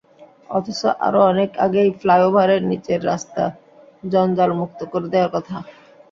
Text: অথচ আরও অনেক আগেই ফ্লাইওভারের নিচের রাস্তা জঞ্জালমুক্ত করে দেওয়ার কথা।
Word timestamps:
অথচ 0.49 0.81
আরও 1.07 1.19
অনেক 1.31 1.49
আগেই 1.65 1.89
ফ্লাইওভারের 1.99 2.61
নিচের 2.69 3.01
রাস্তা 3.05 3.43
জঞ্জালমুক্ত 4.03 4.79
করে 4.91 5.07
দেওয়ার 5.13 5.31
কথা। 5.35 5.55